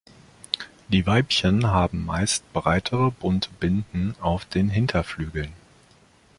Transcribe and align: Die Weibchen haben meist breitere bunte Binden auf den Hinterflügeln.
Die 0.89 1.05
Weibchen 1.05 1.67
haben 1.67 2.03
meist 2.07 2.51
breitere 2.53 3.11
bunte 3.11 3.51
Binden 3.59 4.15
auf 4.19 4.45
den 4.45 4.67
Hinterflügeln. 4.67 5.53